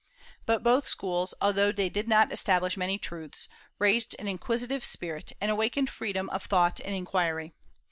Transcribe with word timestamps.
But 0.47 0.63
both 0.63 0.87
schools, 0.87 1.35
although 1.39 1.71
they 1.71 1.87
did 1.87 2.07
not 2.07 2.31
establish 2.31 2.75
many 2.75 2.97
truths, 2.97 3.47
raised 3.77 4.15
an 4.17 4.27
inquisitive 4.27 4.83
spirit, 4.83 5.33
and 5.39 5.51
awakened 5.51 5.91
freedom 5.91 6.27
of 6.31 6.43
thought 6.45 6.79
and 6.79 6.95
inquiry. 6.95 7.53